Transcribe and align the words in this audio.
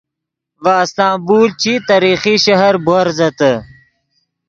ڤے 0.63 0.73
استنبول 0.83 1.47
چی 1.61 1.73
تاریخی 1.87 2.35
شہر 2.45 2.73
بوورزتے 2.85 3.51